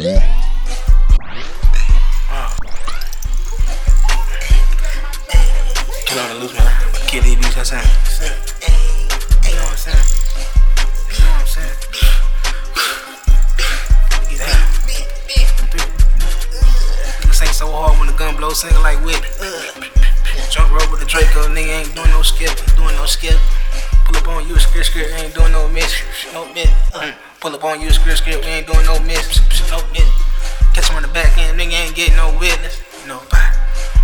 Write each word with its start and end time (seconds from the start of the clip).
Kill 0.00 0.08
all 6.18 6.28
the 6.28 6.34
loose 6.40 6.54
man. 6.56 6.72
Kill 7.06 7.22
these 7.22 7.36
beats. 7.36 7.54
You 7.60 7.76
know 7.76 7.82
what 9.60 9.72
I'm 9.72 9.76
saying? 9.76 10.00
You 11.04 11.20
know 11.20 11.28
what 11.28 11.40
I'm 11.40 11.46
saying? 11.52 11.76
Get 14.30 14.40
sing 17.34 17.52
so 17.52 17.70
hard 17.70 17.98
when 17.98 18.06
the 18.06 18.14
gun 18.14 18.40
like 18.82 19.04
Whitney. 19.04 19.28
Jump 20.50 20.72
rope 20.72 20.90
with 20.90 21.00
the 21.00 21.06
Draco, 21.06 21.46
nigga 21.52 21.84
ain't 21.84 21.94
doing 21.94 22.08
no 22.08 22.22
skip, 22.22 22.56
doing 22.74 22.96
no 22.96 23.04
skip. 23.04 23.38
On 24.60 24.76
you, 24.76 24.84
skip, 24.84 24.84
skip, 24.84 25.18
ain't 25.18 25.34
doing 25.34 25.52
no 25.52 25.68
miss, 25.68 26.04
no 26.34 26.52
miss. 26.52 26.68
Uh, 26.92 27.12
pull 27.40 27.54
up 27.54 27.64
on 27.64 27.80
you, 27.80 27.88
skip, 27.90 28.16
skip, 28.16 28.40
we 28.44 28.46
ain't 28.46 28.66
doing 28.66 28.84
no 28.84 29.00
miss, 29.00 29.40
no 29.70 29.80
miss. 29.92 30.10
Catch 30.74 30.90
him 30.90 30.96
on 30.96 31.02
the 31.02 31.08
back 31.08 31.36
end, 31.38 31.58
nigga 31.58 31.72
ain't 31.72 31.94
getting 31.96 32.16
no 32.16 32.28
witness, 32.38 32.82
no 33.06 33.22
bye. 33.32 33.52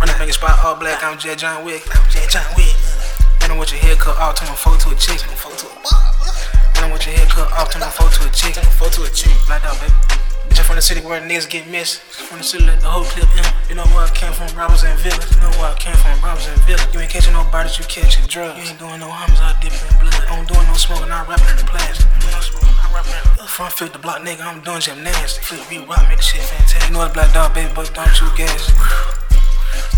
Run 0.00 0.10
up 0.10 0.20
in 0.20 0.26
your 0.26 0.32
spot 0.32 0.58
all 0.64 0.74
black, 0.74 1.04
I'm 1.04 1.18
Jet 1.18 1.38
John 1.38 1.64
Wick, 1.64 1.86
I'm 1.94 2.02
Jet 2.10 2.28
John 2.28 2.44
Wick. 2.56 2.74
Uh. 2.82 3.48
Run 3.48 3.58
with 3.58 3.70
your 3.72 3.80
hair 3.80 3.94
cut 3.94 4.18
off, 4.18 4.34
turn 4.34 4.48
my 4.48 4.54
photo 4.56 4.90
to 4.90 4.96
a 4.96 4.98
chick, 4.98 5.22
my 5.28 5.34
photo 5.34 5.56
to 5.56 5.66
a 5.66 6.80
Run 6.82 6.90
with 6.92 7.06
your 7.06 7.14
hair 7.14 7.26
cut 7.26 7.52
off, 7.52 7.70
turn 7.70 7.80
my 7.80 7.88
photo 7.88 8.10
to 8.10 8.28
a 8.28 8.32
chick, 8.32 8.54
turn 8.54 8.64
my 8.64 8.70
photo 8.70 9.04
to 9.04 9.10
a 9.10 9.14
chick. 9.14 9.36
Black 9.46 9.64
out, 9.64 9.78
baby. 9.80 10.29
The 10.80 10.96
city 10.96 11.04
where 11.04 11.20
niggas 11.20 11.44
get 11.44 11.68
missed. 11.68 12.00
From 12.00 12.40
the 12.40 12.44
city, 12.44 12.64
let 12.64 12.80
the 12.80 12.88
whole 12.88 13.04
clip 13.04 13.28
in. 13.36 13.44
You 13.68 13.76
know 13.76 13.84
where 13.92 14.08
I 14.08 14.10
came 14.16 14.32
from, 14.32 14.48
robbers 14.56 14.80
and 14.80 14.96
villains. 15.04 15.28
You 15.28 15.44
know 15.44 15.52
where 15.60 15.68
I 15.68 15.76
came 15.76 15.92
from, 15.92 16.16
robbers 16.24 16.48
and 16.48 16.56
villains. 16.64 16.88
You 16.96 17.04
ain't 17.04 17.12
catching 17.12 17.36
no 17.36 17.44
bodies, 17.52 17.76
you 17.76 17.84
catching 17.84 18.24
drugs. 18.24 18.56
You 18.56 18.64
ain't 18.64 18.80
doing 18.80 18.96
no 18.96 19.12
homicide, 19.12 19.60
dipping 19.60 19.76
in 19.76 20.00
blood. 20.00 20.16
I 20.24 20.40
don't 20.40 20.48
doing 20.48 20.64
no 20.64 20.72
smoking, 20.80 21.12
I 21.12 21.20
rapping 21.28 21.52
in 21.52 21.60
the 21.60 21.68
plastic. 21.68 22.08
Know 22.32 22.40
smoking, 22.40 22.72
I 22.80 22.96
rapping 22.96 23.12
in 23.12 23.44
the 23.44 23.44
front 23.44 23.76
field, 23.76 23.92
the 23.92 24.00
block 24.00 24.24
nigga, 24.24 24.40
I'm 24.40 24.64
doing 24.64 24.80
gymnastics. 24.80 25.52
Flip 25.52 25.60
beat 25.68 25.84
rock, 25.84 26.00
make 26.08 26.16
the 26.16 26.24
shit 26.24 26.40
fantastic. 26.48 26.88
You 26.88 26.96
know 26.96 27.04
it's 27.04 27.12
black 27.12 27.28
dog, 27.36 27.52
baby, 27.52 27.68
but 27.76 27.92
don't 27.92 28.16
you 28.16 28.32
gas. 28.32 28.72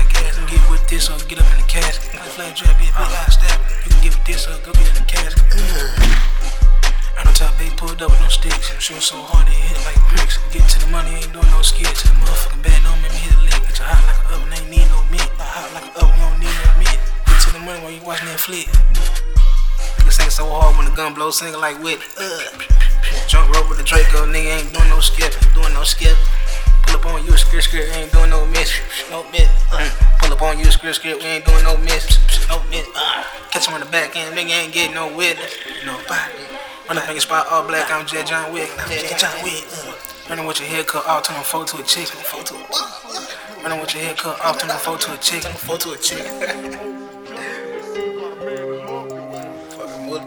The 0.00 0.04
gas 0.08 0.32
and 0.40 0.48
get 0.48 0.64
with 0.72 0.80
this 0.88 1.12
or 1.12 1.20
get 1.28 1.44
up 1.44 1.48
in 1.52 1.60
the 1.60 1.68
casket. 1.68 2.08
Got 2.08 2.24
a 2.24 2.32
flat 2.32 2.56
be 2.56 2.88
a 2.88 2.96
big 2.96 3.12
eye 3.20 3.28
step. 3.28 3.52
You 3.84 3.92
can 3.92 4.00
get 4.00 4.16
with 4.16 4.24
this 4.24 4.48
or 4.48 4.56
go 4.64 4.72
get 4.72 4.88
in 4.88 4.96
the 4.96 5.04
casket. 5.04 5.44
Mm. 5.44 6.39
Top 7.34 7.56
baby 7.56 7.72
pulled 7.76 8.02
up 8.02 8.10
with 8.10 8.20
no 8.20 8.28
sticks. 8.28 8.68
I'm 8.68 8.80
shooting 8.80 9.00
so 9.00 9.16
hard 9.16 9.48
they 9.48 9.56
hit 9.56 9.80
like 9.88 9.96
bricks. 10.12 10.36
Get 10.52 10.68
to 10.76 10.78
the 10.84 10.88
money, 10.92 11.24
ain't 11.24 11.32
doing 11.32 11.48
no 11.50 11.62
skits. 11.64 12.04
To 12.04 12.08
the 12.08 12.20
motherfucking 12.20 12.60
bad 12.60 12.84
don't 12.84 13.00
make 13.00 13.12
me 13.12 13.20
hit 13.24 13.32
a 13.32 13.40
lick. 13.48 13.60
Get 13.64 13.80
you 13.80 13.86
hot 13.88 14.04
like 14.04 14.20
an 14.28 14.36
oven, 14.36 14.52
ain't 14.52 14.68
need 14.68 14.88
no 14.92 15.00
mint. 15.08 15.30
I 15.40 15.46
hot 15.48 15.72
like 15.72 15.88
an 15.88 16.04
oven, 16.04 16.20
don't 16.20 16.36
need 16.36 16.52
no 16.52 16.70
mint. 16.84 17.00
Get 17.24 17.38
to 17.40 17.48
the 17.56 17.62
money 17.64 17.80
while 17.80 17.94
you 17.96 18.02
watching 18.04 18.28
that 18.28 18.40
flick. 18.40 18.68
Nigga 19.96 20.12
sing 20.12 20.28
so 20.28 20.44
hard 20.52 20.76
when 20.76 20.84
the 20.84 20.92
gun 20.92 21.16
blow, 21.16 21.32
singing 21.32 21.56
like. 21.56 21.80
Uh. 21.80 22.44
Jump 23.24 23.48
rope 23.56 23.68
with 23.72 23.78
the 23.78 23.84
Draco, 23.88 24.28
nigga 24.28 24.60
ain't 24.60 24.72
doing 24.76 24.88
no 24.92 25.00
skip, 25.00 25.32
doing 25.56 25.72
no 25.72 25.84
skip. 25.84 26.16
Pull 26.84 27.00
up 27.00 27.06
on 27.06 27.24
you, 27.24 27.32
skip, 27.40 27.62
skip, 27.62 27.88
ain't 27.96 28.12
doing 28.12 28.28
no 28.28 28.44
miss, 28.52 28.68
no 29.08 29.24
miss. 29.32 29.48
Uh. 29.72 29.88
Pull 30.20 30.32
up 30.32 30.42
on 30.42 30.58
you, 30.58 30.68
skip, 30.68 30.92
skip, 30.92 31.16
we 31.18 31.24
ain't 31.24 31.44
doing 31.48 31.64
no 31.64 31.76
miss, 31.78 32.20
no 32.52 32.60
miss. 32.68 32.84
Uh. 32.92 33.24
Catch 33.48 33.68
him 33.68 33.74
on 33.74 33.80
the 33.80 33.88
back 33.88 34.16
end, 34.16 34.36
nigga 34.36 34.52
ain't 34.52 34.72
getting 34.72 34.94
no 34.94 35.08
witness, 35.16 35.56
nobody. 35.86 36.69
Run 36.90 36.98
up 36.98 37.06
in 37.06 37.12
your 37.14 37.20
spot 37.20 37.46
all 37.52 37.64
black, 37.68 37.88
I'm 37.88 38.04
Jet 38.04 38.26
John 38.26 38.52
Wick, 38.52 38.68
I'm 38.76 38.90
Jet 38.90 39.16
John 39.16 39.44
Wick. 39.44 39.64
Uh. 39.70 39.94
Running 40.28 40.44
with 40.44 40.58
your 40.58 40.68
hair 40.68 40.82
cut 40.82 41.06
off, 41.06 41.22
turn 41.22 41.36
my 41.36 41.42
photo 41.44 41.76
to 41.76 41.82
a 41.84 41.86
chick, 41.86 42.08
turn 42.08 42.16
my 42.18 42.24
photo 42.24 42.56
to 42.56 42.56
a 42.56 43.62
Running 43.62 43.80
with 43.80 43.94
your 43.94 44.02
hair 44.02 44.14
cut 44.16 44.40
off, 44.40 44.58
turn 44.58 44.68
my 44.70 44.74
photo 44.74 44.98
to 44.98 45.12
a 45.14 45.16
chick, 45.18 45.42
turn 45.42 45.52
my 45.52 45.58
photo 45.58 45.94
to 45.94 45.96
a 45.96 45.98
chick. 46.02 46.26
Fucking 49.78 50.06
wood. 50.10 50.22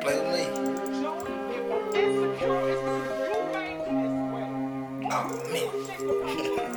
Play 0.00 0.14
with 0.14 0.30
me. 0.30 0.44
Oh 5.10 5.26
man. 5.52 6.69